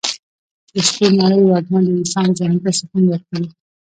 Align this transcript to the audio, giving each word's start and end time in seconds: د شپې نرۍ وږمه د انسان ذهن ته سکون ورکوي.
د 0.73 0.75
شپې 0.87 1.07
نرۍ 1.17 1.41
وږمه 1.45 1.79
د 1.85 1.87
انسان 1.97 2.27
ذهن 2.37 2.57
ته 2.63 2.69
سکون 2.77 3.03
ورکوي. 3.07 3.47